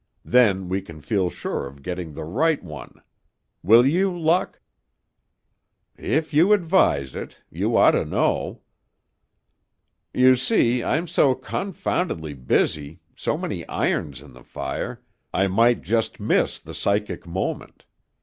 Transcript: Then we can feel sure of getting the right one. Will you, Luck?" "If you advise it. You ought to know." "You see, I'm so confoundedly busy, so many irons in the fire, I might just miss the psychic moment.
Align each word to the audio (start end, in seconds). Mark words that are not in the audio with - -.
Then 0.25 0.67
we 0.67 0.81
can 0.81 0.99
feel 0.99 1.29
sure 1.29 1.67
of 1.67 1.83
getting 1.83 2.13
the 2.15 2.23
right 2.23 2.63
one. 2.63 3.03
Will 3.61 3.85
you, 3.85 4.09
Luck?" 4.11 4.59
"If 5.95 6.33
you 6.33 6.53
advise 6.53 7.13
it. 7.13 7.37
You 7.51 7.77
ought 7.77 7.91
to 7.91 8.03
know." 8.03 8.61
"You 10.11 10.35
see, 10.37 10.83
I'm 10.83 11.05
so 11.05 11.35
confoundedly 11.35 12.33
busy, 12.33 12.99
so 13.15 13.37
many 13.37 13.63
irons 13.67 14.21
in 14.23 14.33
the 14.33 14.41
fire, 14.43 15.03
I 15.35 15.45
might 15.45 15.83
just 15.83 16.19
miss 16.19 16.59
the 16.59 16.73
psychic 16.73 17.27
moment. 17.27 17.85